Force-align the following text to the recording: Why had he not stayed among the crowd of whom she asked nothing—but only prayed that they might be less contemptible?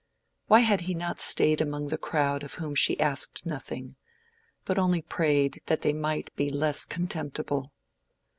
Why 0.47 0.61
had 0.61 0.81
he 0.81 0.95
not 0.95 1.19
stayed 1.19 1.61
among 1.61 1.89
the 1.89 1.95
crowd 1.99 2.41
of 2.41 2.55
whom 2.55 2.73
she 2.73 2.99
asked 2.99 3.45
nothing—but 3.45 4.79
only 4.79 5.03
prayed 5.03 5.61
that 5.67 5.81
they 5.81 5.93
might 5.93 6.35
be 6.35 6.49
less 6.49 6.85
contemptible? 6.85 7.71